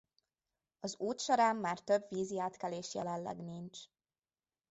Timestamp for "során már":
1.19-1.79